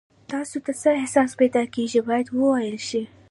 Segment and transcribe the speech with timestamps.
[0.31, 3.01] تاسو ته څه احساس پیدا کیږي باید وویل شي.